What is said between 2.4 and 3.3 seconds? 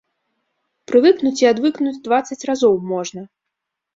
разоў можна.